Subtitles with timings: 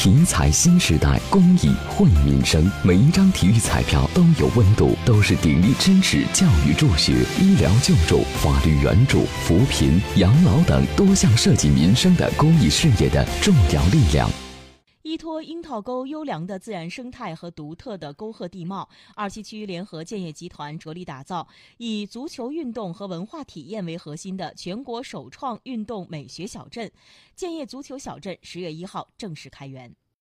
[0.00, 2.70] 体彩新时代，公益惠民生。
[2.84, 14.30] 每一张体育彩票都有温度，都是鼎力支持、教育助学、医疗救助、法律援助、扶贫、养老等多项涉及民生的公益事业的重要力量。
[15.18, 21.48] 依托樱桃沟优良的自然生态和独特的沟壑地貌，二七区联合建业集团着力打造
[21.78, 26.88] 以足球运动和文化体验为核心的全国首创运动美学小镇——
[27.34, 28.38] 建业足球小镇。
[28.42, 29.92] 十月一号正式开园。